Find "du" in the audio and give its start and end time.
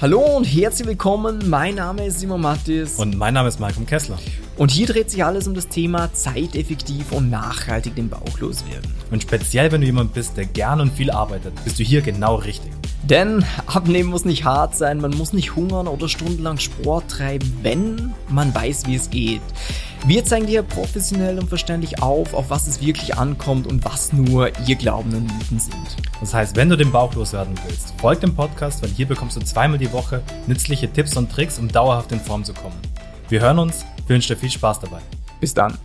9.80-9.88, 11.80-11.82, 26.68-26.76, 29.36-29.40